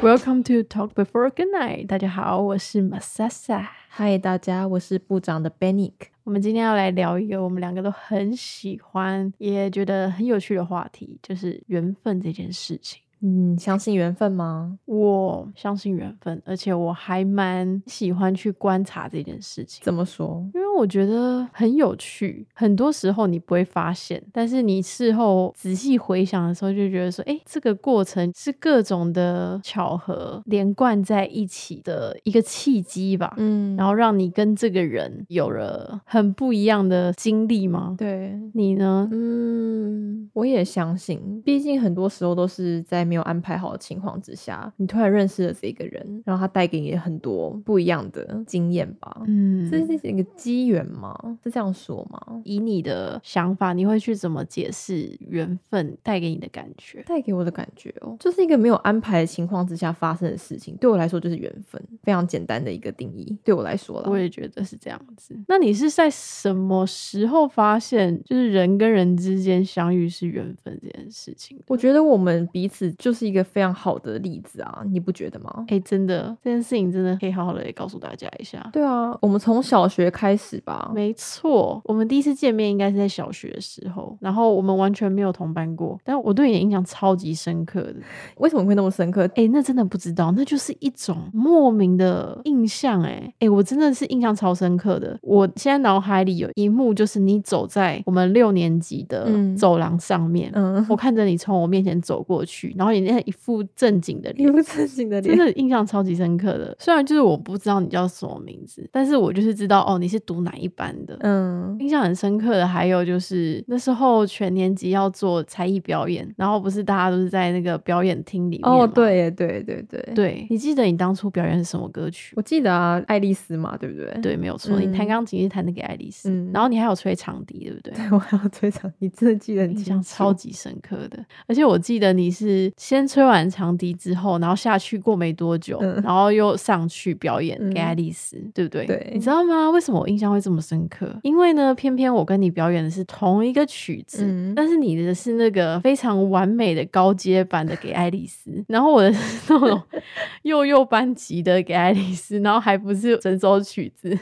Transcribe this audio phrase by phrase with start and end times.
[0.00, 1.88] Welcome to Talk Before Good Night。
[1.88, 3.66] 大家好，我是 Masasa。
[3.88, 5.92] 嗨，大家，我是部长的 Benik。
[6.22, 13.02] 我们今天要来聊一个我们两个都很喜欢，也觉得很有趣的话题，就是缘分这件事情。
[13.20, 14.78] 嗯，相信缘分吗？
[14.84, 19.80] 我相信缘分，而且我还蛮喜欢去观察这件事情。
[19.84, 20.48] 怎么说？
[20.54, 33.34] 因为我觉得很有趣，很多时候你不会发现，但是你事后仔细回想的时候，就觉得说，哎，这个过程是各种的巧合连贯在一起的一个契机吧。
[33.38, 37.96] 嗯，然后让你跟这个人有了很不一样的经历吗？
[37.98, 39.08] 对，你呢？
[39.10, 43.07] 嗯，我也相信，毕竟很多时候都是在。
[43.08, 49.22] 没有安排好的情况之下，你突然认识了这个人，然后他带给你很多不一样的经验吧？
[49.26, 51.16] 嗯，这是一个机缘吗？
[51.42, 52.20] 是这样说吗？
[52.44, 57.02] 以你的想法，你会去怎么解释缘分带给你的感觉？
[57.06, 63.34] 带给我的感觉哦，就是一个没有安排的情况之下发生的事情，对我来说就是缘分，非常简单的一个定义。
[63.42, 65.34] 对我来说了，我也觉得是这样子。
[65.48, 71.58] 那你是在什么时候发现，就是人跟人之间相遇是缘分这件事情？
[71.68, 72.92] 我觉得我们彼此。
[72.98, 75.64] 就是一个非常好的例子啊，你不觉得吗？
[75.68, 78.68] 哎，真的，这件事情真的可以好好的告诉大家一下。
[78.72, 80.90] 对啊，我们从小学开始吧。
[80.92, 87.94] 没错，我们第一次见面应该是在小学的时候，然后我们完全没有同班过，但我对你的印象超级深刻的。
[88.38, 89.30] 为什么会那么深刻？
[89.36, 93.00] 哎，那真的不知道，那就是一种莫名的印象。
[93.04, 95.16] 哎，哎，我真的是印象超深刻的。
[95.22, 102.87] 我现在脑海里有一幕，就是你走在我们六年级的走廊上面，嗯，我看着你从我面前走过去，然后。
[102.92, 106.76] 你那一副正经的脸，一副正经的脸，真的印象超级深刻的。
[106.78, 111.16] 虽然就是我不知道你叫什么名字，但是我就是知道哦，你是读哪一班的。
[111.20, 120.46] 嗯，印象很深刻的还有就是那时候全年级要做才艺表演，然后不是大家都是在那个表演厅里面哦，对对对对对。
[120.50, 122.34] 你记得你当初表演是什么歌曲？
[122.36, 124.20] 我记得啊，爱丽丝嘛，对不对？
[124.20, 124.78] 对，没有错。
[124.78, 127.92] 你弹钢琴是弹的给爱丽丝，然后你还有吹长笛，对不对？
[127.98, 131.24] 对我还有吹长笛，真的记得印象超级深刻的。
[131.46, 132.72] 而且我记得你是。
[132.78, 138.86] 先吹完长笛之后，然后下去过没多久，然后又上去表演给爱丽丝，对不对？
[138.86, 139.68] 对，你知道吗？
[139.70, 141.12] 为什么我印象会这么深刻？
[141.22, 144.24] 因为呢，偏偏我跟你表演的是同一个曲子，
[144.54, 149.82] 但是你的是那个非常完美的高阶版的给爱丽丝，然后我的是那种
[150.42, 154.16] 幼幼班级的给爱丽丝，然后还不是整首曲子。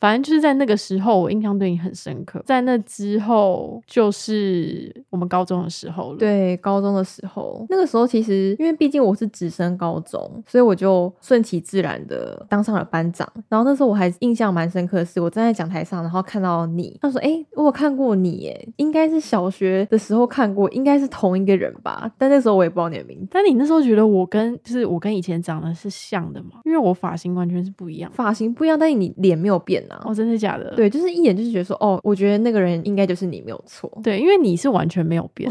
[0.00, 2.42] 反正就是在那个时候，我印象对你很深刻。
[2.46, 6.18] 在那之后，就是我们高中的时候了。
[6.18, 13.30] 对，高中的时候，那个时候其实因为毕竟我是直升高中，所以我就顺其自然的当上了班长。
[13.48, 23.26] 然后那时候我还印象蛮深刻的是，我站在讲台上，然后看到你，他说：“哎，我看过你，耶，应该是小学的时候看过，应该是同一个人吧？”但那时候我也不知道你的名字。
[23.30, 26.60] 但你那时候觉得我跟就是我跟以前长得是像的吗？
[26.64, 29.80] 因为我发型完全是不一样，发型不一样，但是你脸没有变。
[30.04, 30.74] 哦，真的假的？
[30.76, 33.90] 对，就是一眼就是觉得说，哦，我觉得那个人应该就是你，没有错。
[34.02, 35.50] 对，因为你是完全没有变，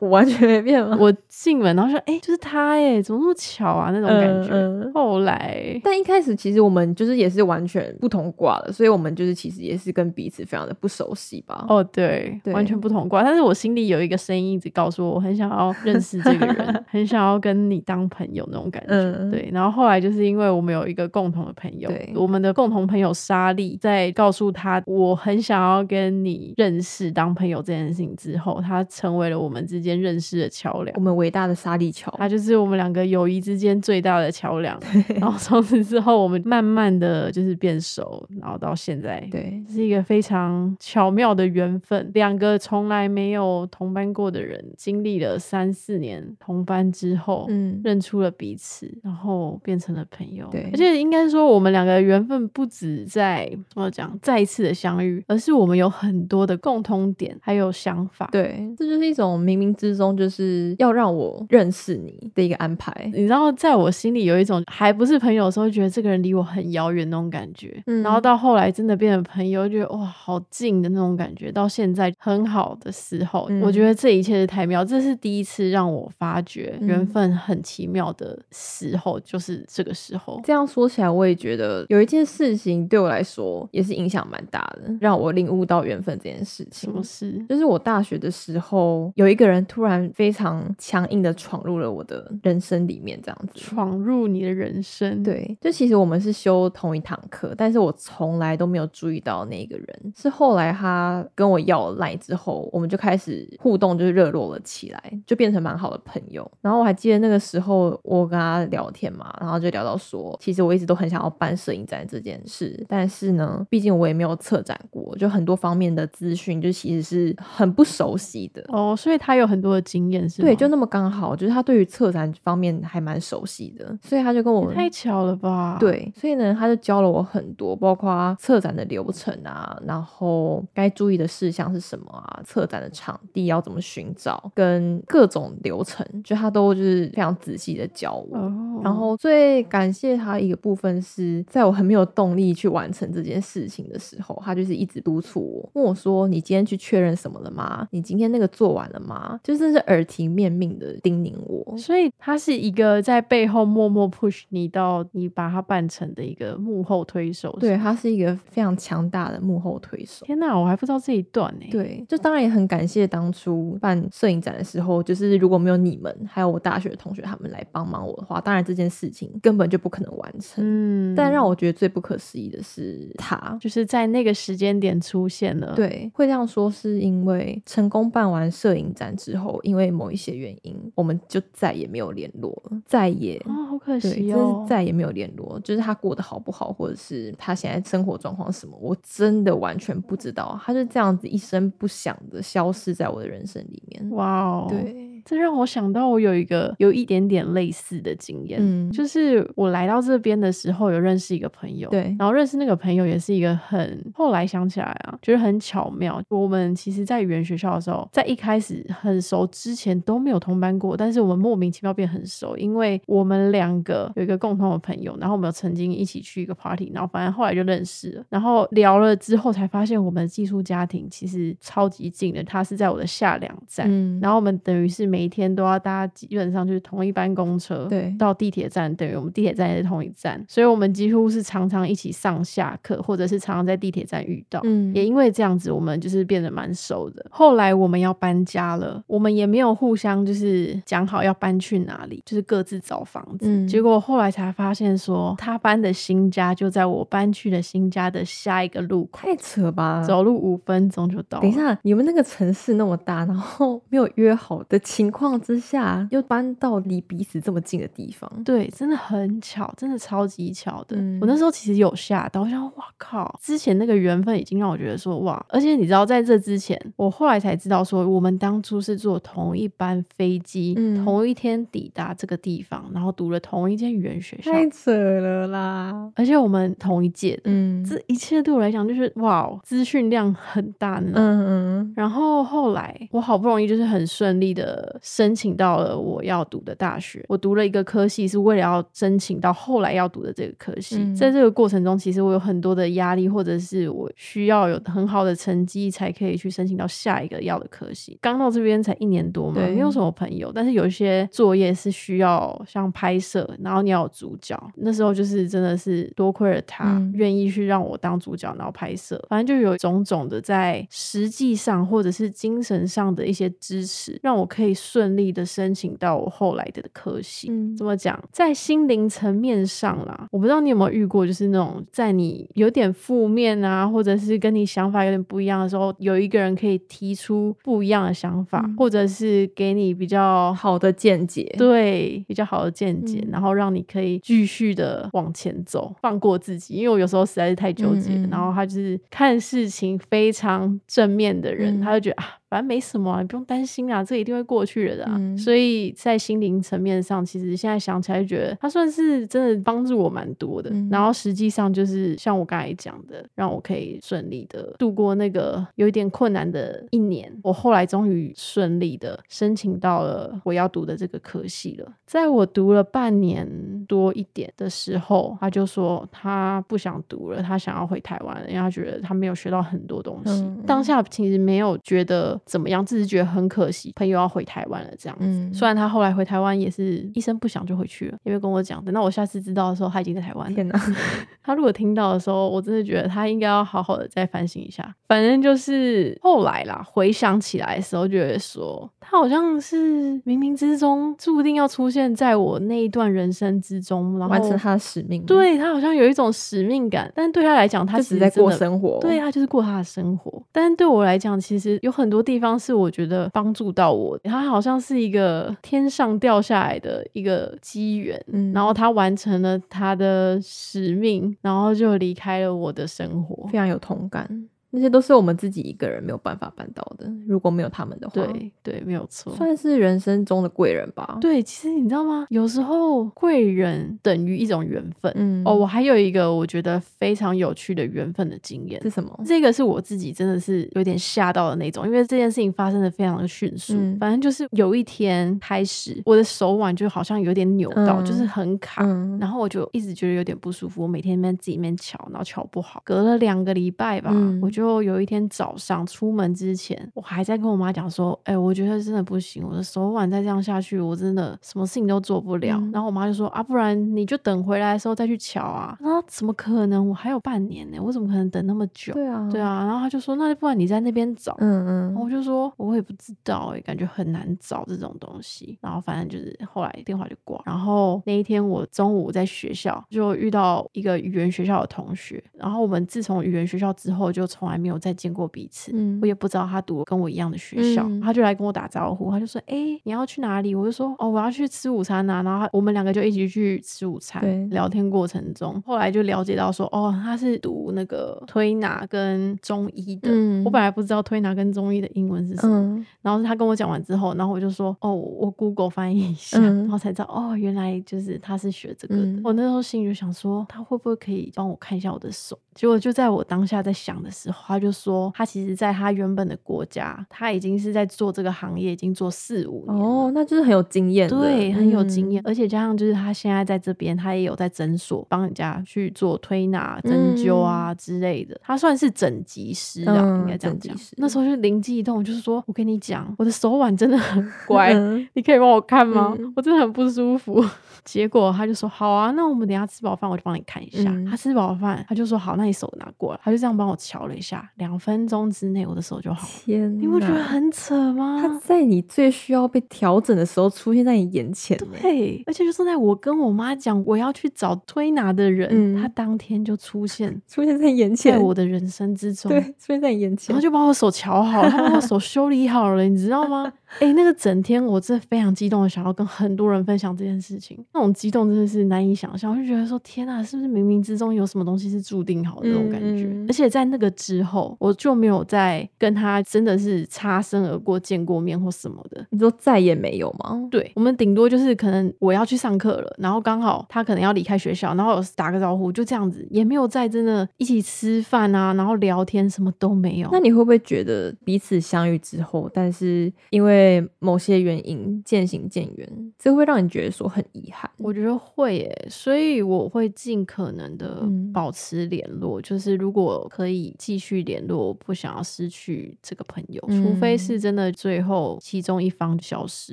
[0.00, 0.96] 我完全没变吗？
[1.00, 3.90] 我进门然后说，哎，就是他，哎，怎么那么巧啊？
[3.92, 4.90] 那种感觉。
[4.92, 11.66] 后来，但一开始其实我们就是也是完全不同挂的，所以我们就是其实也是跟彼此非常的不熟悉吧。
[11.68, 13.22] 哦，对，完全不同挂。
[13.22, 19.30] 但是我心里有一个声音一直告诉我，我很想要认识这个人， 很想要跟你当朋友那种感觉。
[19.30, 23.35] 对，然后后来就是因为我们有一个共同的朋友，我们的共同朋友是。
[23.36, 30.94] 沙利在告诉他我很想要跟你认识当朋友这件事情之后，他成为了我们之间认识的桥梁。
[30.96, 34.80] 我们伟大的沙利桥，他就是我们两个友谊之间最大的桥梁。
[35.20, 42.10] 然后从此之后，我们慢慢的就是变熟，然后到现在，对，是一个非常巧妙的缘分。
[42.14, 50.48] 两个从来没有同班过的人，经历了三四年同班之后，嗯，认出了彼此，然后变成了朋友。
[50.50, 53.25] 对，而且应该说，我们两个缘分不止在。
[53.26, 58.28] 在怎么讲再一次的相遇，而是我们有很多的共通点，还有想法。
[58.30, 62.92] 对，这就是一种冥冥之中就是要让我认识你的一个安排。
[63.12, 67.82] 你知道，在我心里有一种还不是朋友的时候，觉得这个人离我很遥远那种感觉。
[67.86, 71.50] 嗯，然后到后来真的变成朋友，觉得哇，好近的那种感觉。
[71.50, 74.84] 到现在很好的时候，我觉得这一切是太妙。
[74.84, 80.40] 这是第一次让我发觉缘分很奇妙的时候，就是这个时候。
[80.44, 83.15] 这样说起来，我也觉得有一件事情对我来。
[83.16, 86.90] 来说也是影响蛮大的，让我领悟到缘分这件事情。
[86.90, 87.44] 什么事？
[87.48, 95.22] 就是我大学的时候，有一个人突然非常强硬的闯入了我的人生里面，这样子闯入你的人生。
[95.22, 106.48] 对，就其实我们是修同一堂课，但是我从来都没有注意到那个人，是后来他跟我要来之后，我们就开始互动，就是热络了起来，就变成蛮好的朋友。
[106.60, 125.76] 然后我还记得那个时候我跟他聊天嘛，然后就聊到说，其实我一直都很想要办摄影展这件事，但是呢，毕竟我也没有策展过，就很多方面的资讯就其实是很不熟悉的哦，所以他有很多的经验，是对，就那么刚好，就是他对于策展方面还蛮熟悉的，所以他就跟我太巧了吧？
[125.80, 138.38] 对，所以呢，他就教了我很多，包括策展的流程啊，然后该注意的事项是什么啊，策展的场地要怎么寻找，跟各种流程，就他都就是非常仔细的教我。
[138.84, 147.88] 然后最感谢他一个部分是在我很没有动力去完成这件事情的时候，他就是一直督促我，问我说：“你今天去确认什么了吗？
[147.90, 151.76] 你今天那个做完了吗？”就是是耳提面命的叮咛我。
[151.76, 157.56] 所以他是一个在背后默默 push 你到你把它办成的一个幕后推手。
[157.58, 160.24] 对他是一个非常强大的幕后推手。
[160.24, 161.66] 天哪，我还不知道这一段呢。
[161.72, 170.62] 对，就当然也很感谢当初办摄影展的时候，就是如果没有你们，还有我大学的同学他们来帮忙我的话，当然这件事情根本就不可能完成。
[170.64, 172.75] 嗯，但让我觉得最不可思议的是，
[173.16, 175.74] 他就是在那个时间点出现了。
[175.74, 185.58] 对，会这样说是因为成功办完摄影展之后，因为某一些原因，我们就再也没有联络了，再也啊，好可惜哦，再也没有联络。
[185.60, 190.58] 就是他过得好不好，或者是他现在生活状况什么，我真的完全不知道。
[190.64, 194.10] 他就这样子一声不响的消失在我的人生里面。
[194.10, 195.05] 哇哦，对。
[195.26, 206.22] 这让我想到，我有一个有一点点类似的经验，嗯，就是我来到这边的时候，有认识一个朋友，对，然后认识那个朋友也是一个很，后来想起来啊，觉得很巧妙。
[206.28, 234.60] 我们其实，在语言学校的时候，在一开始很熟之前都没有同班过，但是我们莫名其妙变很熟，因为我们两个有一个共同的朋友，然后我们有曾经一起去一个 party，然后反正后来就认识了，然后聊了之后才发现，我们的寄宿家庭其实超级近的，他是在我的下两站，嗯，然后我们等于是每一天都要搭，基本上就是同一班公车，对，到地铁站等于我们地铁站也是同一站，所以我们几乎是常常一起上下课，或者是常常在地铁站遇到。
[234.64, 237.24] 嗯，也因为这样子，我们就是变得蛮熟的。
[237.30, 243.46] 后来我们要搬家了，我们也没有互相就是讲好要搬去哪里，就是各自找房子。
[243.46, 250.02] 嗯，结果后来才发现说，他搬的新家就在我搬去的新家的下一个路口，太扯吧？
[250.02, 251.40] 走路五分钟就到。
[251.40, 255.36] 等一下，你们那个城市那么大，然后没有约好的情况。
[255.46, 260.96] 之下又搬到离彼此这么近的地方，对，真的很巧，真的超级巧的。
[261.20, 263.38] 我那时候其实有吓到，我想，哇靠！
[263.40, 265.44] 之前那个缘分已经让我觉得说，哇！
[265.50, 276.10] 而且你知道，在这之前，我后来才知道说，我们当初是坐同一班飞机，嗯同一天抵达这个地方，然后读了同一间语言学校，太扯了啦！
[276.16, 281.12] 而且我们同一届的，嗯，这一切对我来讲就是哇，资讯量很大呢。
[281.14, 281.92] 嗯嗯。
[281.94, 285.36] 然后后来我好不容易就是很顺利的申。
[285.36, 290.96] 请到了我要读的大学，我读了一个科系，是为了要申请到后来要读的这个科系。
[291.14, 298.16] 在这个过程中，其实我有很多的压力，或者是我需要有很好的成绩才可以去申请到下一个要的科系。
[298.22, 304.58] 刚到这边才一年多嘛，没有什么朋友，但是有一些作业是需要像拍摄，然后你要有主角。
[304.76, 309.22] 那时候就是真的是多亏了他愿意去让我当主角，然后拍摄。
[309.28, 315.26] 反正就有种种的在实际上或者是精神上的一些支持，让我可以顺利。
[315.36, 318.18] 的申请到我后来的科系，怎么讲？
[318.32, 336.74] 在心灵层面上啦，我不知道你有没有遇过，就是那种在你有点负面啊，或者是跟你想法有点不一样的时候，有一个人可以提出不一样的想法，或者是给你比较好的见解，对，比较好的见解，然后让你可以继续的往前走，放过自己。
[336.74, 342.26] 因为我有时候实在是太纠结，然后他就是看事情非常正面的人，他就觉得啊。
[342.48, 345.08] 反正没什么，你不用担心啊，这一定会过去的。
[345.36, 350.70] 所以在心灵层面上，其实现在想起来，觉得他算是真的帮助我蛮多的。
[350.90, 357.36] 然后实际上就是像我刚才讲的，让我可以顺利的度过那个有一点困难的一年。
[357.42, 361.92] 我后来终于顺利的申请到了我要读的这个科系了。
[362.06, 370.48] 在我读了半年多一点的时候，他就说他不想读了，他想要回台湾，因为他觉得他没有学到很多东西。
[370.64, 372.35] 当下其实没有觉得。
[372.36, 375.50] 得怎么样，只是觉得很可惜，朋友要回台湾了这样子。
[375.52, 380.52] 虽然他后来回台湾也是一声不响就回去了，因为跟我讲，等到我下次知道的时候，他已经在台湾。
[380.54, 380.80] 天哪！
[381.42, 384.94] 他如果听到的时候，我真的觉得他应该要好好的再反省一下。
[385.08, 395.24] 反正就是后来啦，回想起来的时候，觉得说他好像是冥冥之中注定要出现在我那一段人生之中，然后完成他的使命。
[395.24, 398.98] 对他好像有一种使命感，但对他来讲，他只是在过生活。
[399.00, 400.42] 对他就是过他的生活。
[400.50, 404.18] 但是对我来讲，其实有很多地方是我觉得帮助到我。
[404.24, 414.28] 它好像是一个天上掉下来的一个机缘，嗯然后他完成了他的使命，然后就离开了我的生活，非常有同感。
[414.76, 417.10] 那些都是我们自己一个人没有办法办到的。
[417.26, 421.16] 如果没有他们的话，对对，没有错，算是人生中的贵人吧。
[421.18, 422.26] 对，其实你知道吗？
[422.28, 425.10] 有时候贵人等于一种缘分。
[425.16, 429.18] 嗯哦，我还有一个我觉得非常有趣的缘分的经验是什么？
[429.24, 433.72] 这个是我自己真的是有点吓到的那种，因为这件事情发生的非常的迅速。
[433.98, 438.84] 反正就是有一天开始，我的手腕就好像有点扭到，就是很卡，
[439.18, 440.82] 然后我就一直觉得有点不舒服。
[440.82, 444.65] 我每天在自己面瞧，然后瞧不好，隔了两个礼拜吧，我就。
[444.66, 456.88] 就有一天早上出门之前，我还在跟我妈讲说：“哎，我觉得真的不行，我的手腕再这样下去，我真的什么事情都做不了。”然后我妈就说：“啊，不然你就等回来的时候再去瞧啊。”那，怎么可能？
[456.88, 458.92] 我还有半年呢，我怎么可能等那么久？
[458.92, 459.64] 对啊，对啊。
[459.64, 461.94] 然后他就说：“那不然你在那边找。”嗯嗯。
[461.94, 467.40] 我就说：“我也不知道，哎，感觉很难找这种东西。”然后反正就是后来电话就挂。
[467.46, 474.55] 然后那一天我中午在学校就遇到一个语言学校的同学，然后我们自从语言学校之后就从来。
[474.58, 484.22] 没有再见过彼此，我也不知道他读跟我一样的学校，他就来跟我打招呼，他就说：“哎，你要去哪里？”我就说：“哦，我要去吃午餐呐。”然后我们两个就一起去吃午餐。
[484.50, 490.10] 聊天过程中，后来就了解到说：“哦，他是读那个推拿跟中医的。”
[490.44, 504.35] 我本来不知道推拿跟中医的英文是什么，然后他跟我讲完之后，然后我就说：“哦，我 Google 翻译一下，然后才知道哦，原来就是他是学这个的。”我那时候心里就想说：“他会不会可以帮我看一下我的手？”结果就在我当下在想的时候。
[504.46, 520.74] 他就说，他其实在他原本的国家，他已经是在做这个行业，已经做四五年哦，那就是很有经验，对，很有经验，而且加上就是他现在在这边，他也有在诊所帮人家去做推拿、针灸啊之类的，他算是整脊师啊，应该这样讲。
[520.96, 524.72] 那时候就灵机一动，就是说我跟你讲，我的手腕真的很 乖，
[525.14, 526.16] 你可以帮我看吗？
[526.34, 527.44] 我真的很不舒服。
[527.84, 530.92] 结果他就说好啊，那我们等下吃饱饭我就帮你看一下。
[531.08, 534.25] 他吃饱饭，他就说好，那你手拿过来，他就这样帮我瞧了一下。
[534.56, 536.26] 两分钟之内，我的手就好。
[536.26, 538.18] 天，你不觉得很扯吗？
[538.20, 541.56] 他在你最需要被调整的时候出现在你眼前。
[541.82, 549.30] 对，而且就是在我跟我妈讲我要去找推拿的人，他当天就出 现， 出现在眼前，在我的人生之中。
[549.30, 553.52] 对，出现在你眼前，然后就把我手瞧好，他把我手修理好了，你知道吗？
[553.80, 559.32] 哎，那个整天我真的非常激动的想要跟很多人分享这件事情，那种激动真的是难以想象。
[559.32, 563.06] 我就觉得说，天啊，是不是冥冥之中有什么东西是注定好的那种感觉？
[563.28, 569.04] 而且在那个之后，我就没有再跟他真的是擦身而过、见过面或什么的。
[569.10, 570.46] 你说再也没有吗？
[570.50, 580.08] 对，我们顶多就是可能我要去上课了，然后刚好他可能要离开学校，然后打个招呼，就这样子，也没有再真的一起吃饭啊，然后聊天，什么都没有。
[580.12, 587.70] 那你会不会觉得彼此相遇之后，但是因为为某些原因渐行渐远，这会让你觉得说很遗憾。
[587.78, 592.40] 我觉得会耶，所以我会尽可能的保持联络。
[592.42, 599.72] 就是如果可以继续联络，不想要失去这个朋友，除非是真的最后其中一方消失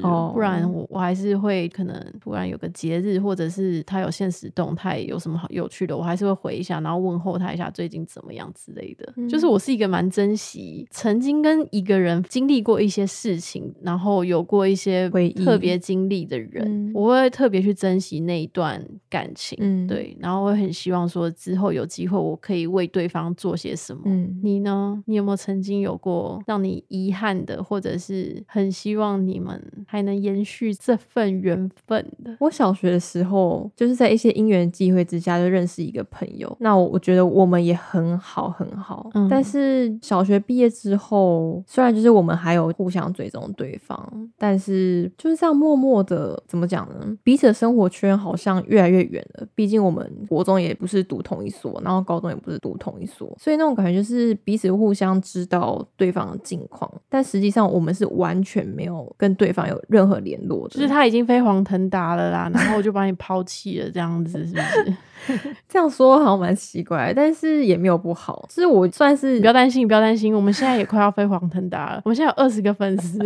[0.00, 9.12] 了，不然我我还是会可能突然有个节日，或者是他有现实动态，有什么好有趣的，我还是会回一下，然后问候他一下最近怎么样之类的。
[9.28, 13.69] 就是我是一个蛮珍惜曾经跟一个人经历过一些事情。
[13.82, 19.58] 然后有过一些特别经历的人，我会特别去珍惜那一段感情。
[19.60, 24.02] 嗯，对，然后我很希望说之后有机会，我可以为对方做些什么。
[24.06, 25.02] 嗯，你呢？
[25.06, 32.36] 你有没有曾经有过让你遗憾的，或者是很希望你们还能延续这份缘分的？
[32.40, 36.54] 我小学的时候，就是在一些因缘际会之下就认识一个朋友。
[36.60, 39.08] 那我我觉得我们也很好很好。
[39.14, 43.40] 嗯，但是小学毕业之后，虽然就是我们还有互相追踪。
[43.60, 47.14] 对方，但是就是这样默默的，怎么讲呢？
[47.22, 49.46] 彼此的生活圈好像越来越远了。
[49.54, 60.74] 毕竟我们国中也不是读同一所，然后高中也不是读同一所，所以那种感觉就是彼此互相知道对方的近况，但实际上我们是完全没有跟对方有任何联络的。
[60.74, 64.96] 就是他已经飞黄腾达了啦，然后我就把你抛弃了，这样子是不是？
[65.68, 68.44] 这样说好像蛮奇怪，但是也没有不好。
[68.48, 72.02] 就是我算是不要担心，不要担心，我们现在也快要飞黄腾达了。
[72.04, 73.18] 我们现在有二十个粉丝，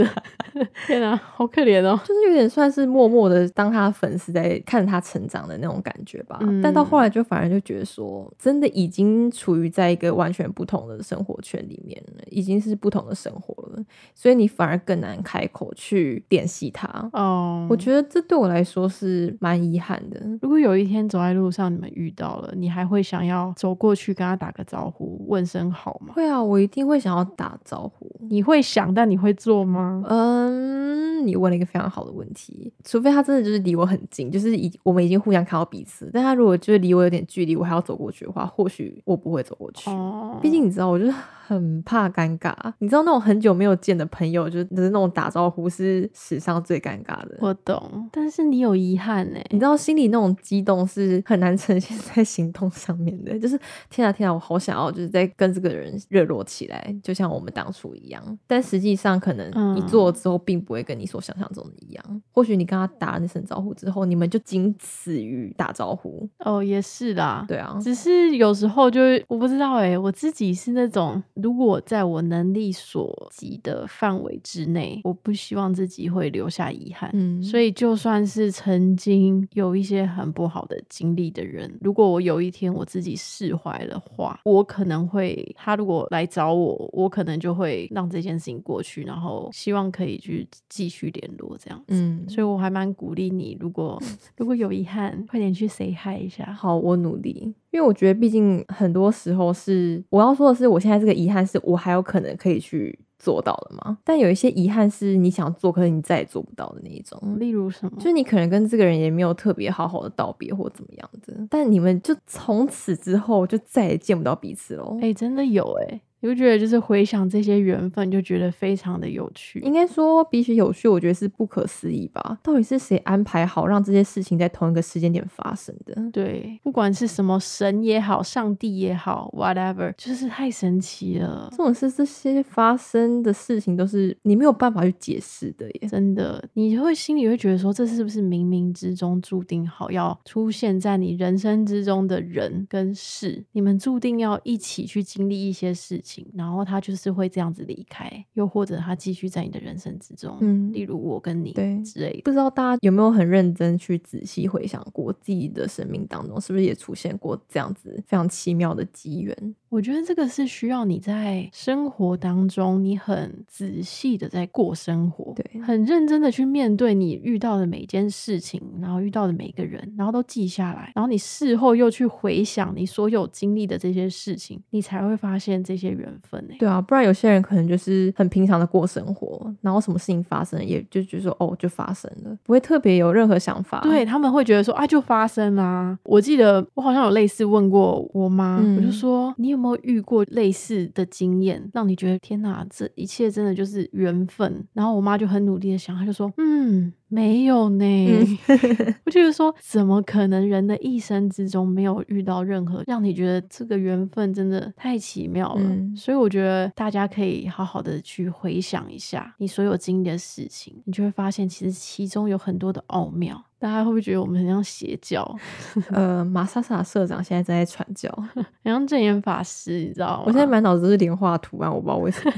[0.87, 1.99] 天哪，好可怜哦！
[2.05, 6.39] 就是有点算是默默的当他的粉丝在看他成长的那种感觉吧。
[6.63, 13.85] 但到后来就反而就觉得说，真的已经处于在一个完全不同的生活圈里面了，已经是不同的生活了，
[14.15, 16.89] 所以你反而更难开口去联系他。
[17.13, 20.21] 哦，我觉得这对我来说是蛮遗憾的。
[20.43, 26.15] 如果有一天走在路上你们遇到了，你还会想要走过去跟他打个招呼，问声好吗？
[26.15, 28.11] 会啊，我一定会想要打招呼。
[28.31, 30.03] 你会想，但你会做吗？
[30.09, 32.73] 嗯，你问了一个非常好的问题。
[32.85, 36.11] 除非他真的就是离我很近，就是已我们已经互相看到彼此。
[36.13, 39.91] 但他如果就是离我有点距离，我还要走过去的话，或许我不会走过去。
[39.91, 41.13] 哦，毕竟你知道，我就是。
[41.47, 47.37] 很怕尴尬，你知道那种很久没有见的朋友，就是那种打招呼是史上最尴尬的。
[47.39, 49.39] 我懂，但是你有遗憾呢。
[49.51, 53.59] 你知道心里那种激动是很难呈现在行动上面的，就是
[53.91, 58.39] 天啊天啊，我好想要就是在跟这个人热络起来，就像我们当初一样。
[58.47, 62.23] 但实际上可能你做了之后，并不会跟你所想象中的一样。
[62.33, 66.29] 或许你跟他打了那声招呼之后，你们就仅此于打招呼。
[66.39, 71.23] 哦，也是啦，对啊，只是有时候就我不知道哎，我自己是那种。
[71.35, 77.11] 如果在我能力所及的范围之内，我不希望自己会留下遗憾。
[77.13, 91.95] 嗯，所以就算是曾经有一些很不好的经历的人，如果我有一天我自己释怀的话，我可能会他如果来找我，我可能就会让这件事情过去，然后希望可以去继续联络这样子。
[91.95, 94.01] 嗯，所以我还蛮鼓励你，如果
[94.37, 96.53] 如果有遗憾，快点去 say hi 一下。
[96.53, 97.55] 好，我努力。
[97.71, 103.97] 因为我觉得，毕竟很多时候是我要说的是，我现在这个遗憾是我还有可能可以去做到了吗。
[104.05, 107.19] 但有一些遗憾是你想做，可是你再也做不到的那一种。
[107.39, 107.97] 例如什么？
[107.97, 114.99] 就是你可能跟这个人也没有特别好好的道别或怎么样子，但你们就从此之后就再也见不到彼此喽。
[115.01, 116.01] 哎，真的有哎。
[116.25, 119.61] 你就觉得就是回想这些缘分，就觉得非常的有趣。
[119.61, 122.39] 应该说比起有趣，我觉得是不可思议吧？
[122.43, 125.95] 到底是谁安排好让这些事情在同一个时间点发生的？
[126.11, 131.49] 对，不管是什么神也好，上帝也好，whatever，就是太神奇了。
[131.51, 143.45] 这种事这些发生的事情都是你没有办法去解释的耶，真的，你会心里会觉得说，这是不是冥冥之中注定好要出现在你人生之中的人跟事？
[143.53, 146.14] 你们注定要一起去经历一些事情。
[146.35, 152.23] 然后他就是会这样子离开，又或者他继续在你的人生之中，嗯，例如我跟你对之类的。
[152.25, 159.55] 不知道大家有没有很认真去仔细回想过自己的生命当中，是不是也出现过这样子非常奇妙的机缘？
[159.69, 176.55] 我觉得这个是需要你在生活当中，你很仔细的在过生活，对，很认真的去面对你遇到的每一件事情，然后遇到的每一个人，然后都记下来，然后你事后又去回想你所有经历的这些事情，你才会发现这些缘分呢。
[176.59, 183.81] 对啊，不然有些人可能就是很平常的过生活，然后什么事情发生，也就觉得说哦，就发生了，不会特别有任何想法。
[183.83, 185.99] 对他们会觉得说啊，就发生啦。
[186.05, 189.65] 我记得我好像有类似问过我妈，我就说你有没。
[189.65, 194.63] 有遇过类似的经验，让你觉得天哪，这一切真的就是缘分。
[194.75, 198.37] 然后我妈就很努力的想，她就说：“嗯，没有呢。
[199.07, 205.77] ”我就是说，怎么可能人的一生之中没有遇到任何让你觉得这个缘分真的太奇妙了？
[205.97, 213.41] 所以我觉得大家可以好好的去回想一下你所有经历的事情，你就会发现其实其中有很多的奥妙。
[213.61, 215.25] 大家会不会觉得我们很像邪教？
[215.91, 220.25] 呃，马莎莎社长现在正在传教， 很像正言法师，你知道吗？
[220.27, 222.33] 我现在满脑子都是莲花图案，我不知道为什么。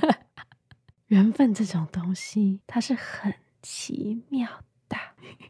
[1.08, 3.32] 缘分这种东西，它是很
[3.66, 4.48] 奇妙
[4.88, 4.96] 的。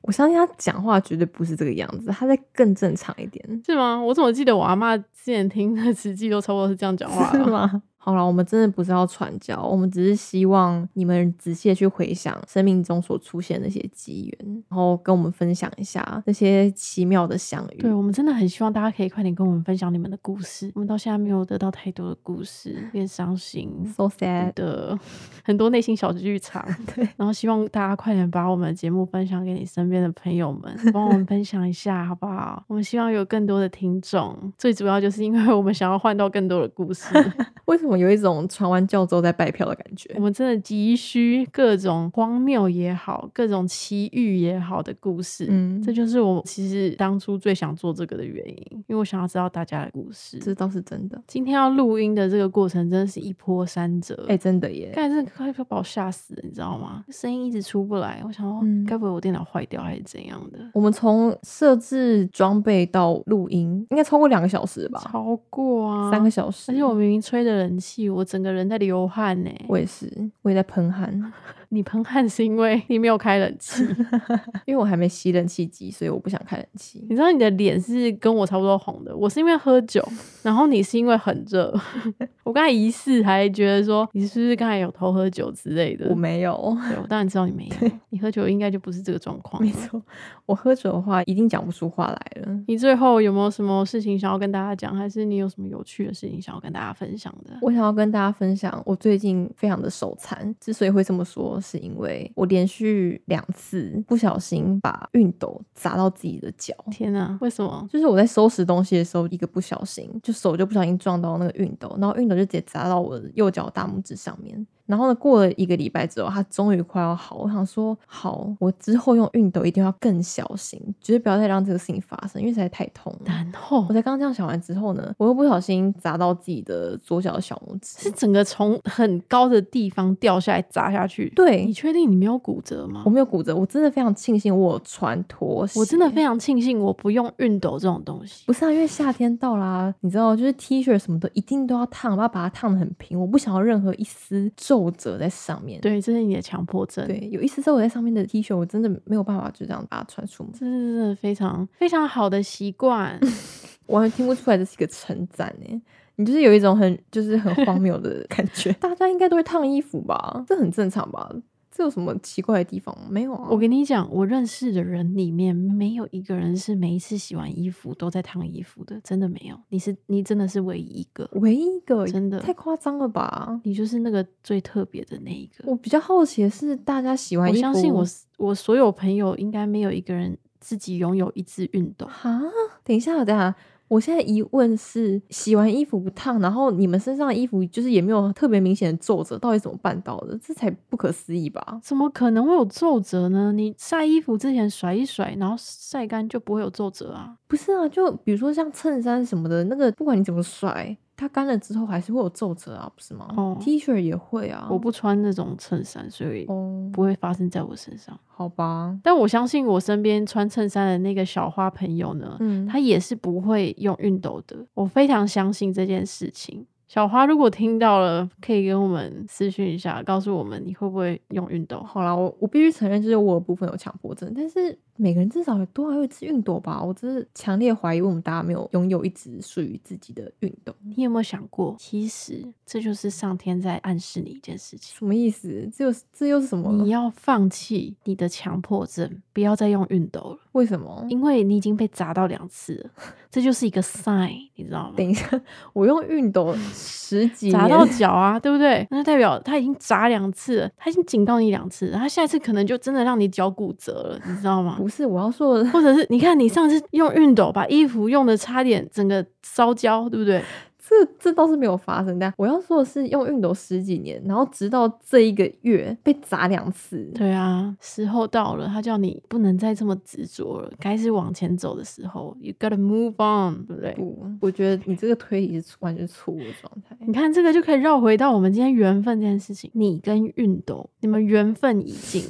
[0.00, 4.00] 我相信他讲话绝对不是这个样子，他在更正常一点，是吗？
[4.00, 7.82] 我怎么记得我阿妈之前听的实际都差不多是这样讲话，是吗？
[8.06, 17.78] 好了，我们真的不是要传教，我们只是希望你们仔细的去回想生命中所出现那些机缘，然后跟我们分享一下那些奇妙的相遇。
[17.78, 20.70] 对，我们真的很希望大家可以快点跟我们分享你们的故事。
[20.76, 24.96] 我们到现在没有得到太多的故事，有点伤心，so sad 的
[25.42, 26.64] 很多内心小剧场。
[26.94, 32.62] 对，然后希望大家快点把我们的节目分享给你身边的朋友们，帮我们分享一下好不好？
[32.68, 37.12] 我们希望有更多的听众，最主要就是因为我们想要换到更多的故事。
[37.66, 37.95] 为什么？
[37.96, 40.12] 们有一种传完教之后再拜票的感觉。
[40.16, 45.46] 我们真的急需各种荒谬也好，各种奇遇也好的故事。
[45.48, 50.38] 嗯，这就是我其实当初最想做这个的原因，因为我想要知道大家的故事。
[50.38, 51.20] 这倒是真的。
[51.26, 54.26] 今天要录音的这个过程真的是一波三折。
[54.28, 54.92] 哎，真的耶！
[54.94, 57.04] 刚才真的快快把我吓死了，你知道吗？
[57.08, 60.58] 声音一直出不来，我想说，该不会我电脑坏掉还是怎样的？
[60.74, 65.00] 我们从设置装备到录音，应该超过两个小时吧？
[65.04, 66.72] 超过啊，三个小时。
[66.72, 69.50] 而且我明明吹着冷气，我整个人在流汗呢。
[69.68, 70.10] 我也是，
[70.42, 71.32] 我也在喷汗。
[71.70, 73.82] 你喷汗是因为你没有开冷气，
[74.66, 77.04] 因为我还没吸冷气机，所以我不想开冷气。
[77.08, 80.06] 你知道你的脸是跟我差不多红的，我是因为喝酒，
[80.42, 81.74] 然后你是因为很热。
[82.44, 86.06] 我刚才疑似还觉得说你是不是刚才有偷喝酒之类的？
[86.08, 86.52] 我没有，
[86.88, 87.90] 对我当然知道你没有。
[88.10, 89.60] 你喝酒应该就不是这个状况。
[89.62, 90.00] 没错，
[90.46, 92.64] 我喝酒的话一定讲不出话来了。
[92.68, 97.58] 你最后有没有什么事情想要跟大家讲，还是你有什么有趣的事情想要跟大家分享的？
[97.60, 100.54] 我想要跟大家分享，我最近非常的手残。
[100.60, 106.74] 之所以会这么说，是因为我连续两次不小心把熨斗砸到自己的脚。
[106.90, 107.88] 天哪，为什么？
[107.90, 114.66] 就是我在收拾东西的时候，一个不小心，就手就不小心撞到那个熨斗，然后熨斗就直接砸到我的右脚大拇指上面。
[114.86, 117.36] 然后呢，过了一个礼拜之后，它终于快要好。
[117.36, 123.20] 我想说，好，我之后用熨斗一定要更小心，绝对不要再让这个事情发生，因为实在太痛了。
[123.26, 131.30] 然后我才刚这样想完之后呢，我又不小心砸到自己的左脚的小拇指，是整个从很高的地方掉下来砸下去。
[131.34, 133.02] 对，你确定你没有骨折吗？
[133.04, 135.80] 我没有骨折，我真的非常庆幸我穿拖鞋。
[135.80, 138.44] 我真的非常庆幸我不用熨斗这种东西。
[138.46, 145.62] 不是啊，因为夏天到啦，你知道，就是 T 恤什么的一定都要烫，我要把它烫的很平，我不想要任何一丝皱褶在上。
[145.62, 147.06] 面对，这是你的强迫症。
[147.06, 150.52] 对，有一丝皱在上面的 T 恤，我真的没有办法就这样把它穿出门。
[150.52, 153.18] 这是非常非常好的习惯，
[153.86, 155.82] 完全听不出来这是一个称赞呢。
[156.16, 158.72] 你就是有一种很就是很荒谬的感觉。
[158.80, 160.44] 大家应该都会烫衣服吧？
[160.46, 161.30] 这很正常吧？
[161.76, 163.06] 这有什么奇怪的地方吗？
[163.10, 163.48] 没有啊！
[163.50, 169.60] 我跟你讲，我认识的人里面没有一个人是每一次洗完衣服都在烫衣服的，真的没有。
[169.68, 173.60] 你是你真的是唯一一个，唯一一个，真的太夸张了吧？
[173.62, 175.70] 你就是那个最特别的那一个。
[175.70, 178.06] 我比较好奇的是，大家洗完衣服，我相信我
[178.38, 182.06] 我所有朋友应该没有一个人自己拥有一支熨斗。
[182.06, 182.40] 哈，
[182.82, 183.54] 等一下，等下。
[183.88, 190.38] 我现在疑问是，洗完衣服不烫，然后你们身上的衣服就是也没有特别明显的皱褶，到底怎么办到的？
[190.42, 191.80] 这才不可思议吧？
[191.82, 193.52] 怎么可能会有皱褶呢？
[193.52, 197.36] 你晒衣服之前甩一甩，然后晒干就不会有皱褶啊？
[197.46, 200.96] 不是啊，就比如说像衬衫什么的，那个不管你怎么甩。
[201.16, 203.26] 它干了之后还是会有皱褶啊，不是吗？
[203.36, 204.68] 哦，T 恤也会啊。
[204.70, 206.44] 我不穿那种衬衫，所以
[206.92, 208.18] 不会发生在我身上。
[208.26, 214.56] 好吧，但我相信我身边穿衬衫的那个小花朋友呢，嗯，他也是不会用熨斗的。
[214.74, 216.66] 我非常相信这件事情。
[216.88, 221.82] 小花，如果听到了，可以跟我们私讯一下，告诉我们你会不会用熨斗。
[221.82, 226.82] 好啦，我我必须承认，就是我的部分有强迫症，但是每个人至少多少有一次熨斗吧。
[226.82, 230.74] 我真是强烈怀疑，我们大家没有拥有一支属于自己的熨斗。
[230.96, 234.96] 你有没有想过，其实这就是上天在暗示你一件事情？
[234.96, 235.68] 什么意思？
[235.76, 236.72] 这又这又是什么？
[236.82, 240.38] 你要放弃你的强迫症，不要再用熨斗了。
[240.52, 241.04] 为什么？
[241.10, 242.90] 因为你已经被砸到两次了，
[243.30, 244.94] 这就是一个 sign，你知道吗？
[244.96, 245.28] 等一下，
[245.72, 246.54] 我用熨斗。
[246.72, 248.86] 十 几砸到脚啊，对不对？
[248.90, 254.76] 那代表他已经砸两次了，他已经警告你两次，他下一次可能就真的让你脚骨折了，你知道吗？
[254.86, 260.40] 不是我要说的，或者是你看你上次用熨斗把衣服用的差点整个烧焦，对不对？
[260.88, 267.10] 这这倒是没有发生，但我要说的是，用熨斗十几年，然后直到这一个月被砸两次。
[267.12, 273.94] 对啊，时候到了，他叫你不能再这么执着了，该是往前走的时候，You gotta move on，对不对？
[273.94, 276.96] 不，我觉得你这个推理是完全错误的状态。
[277.00, 282.22] 你看这个就可以绕回到我们今天缘分这件事情，你跟熨斗，你们缘分已尽，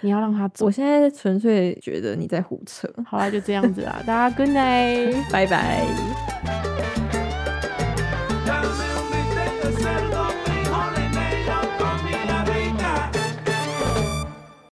[0.00, 0.66] 你要让他走。
[0.66, 2.88] 我现在纯粹觉得你在胡扯。
[3.04, 6.65] 好了，就这样子啦，大家 Good night， 拜拜。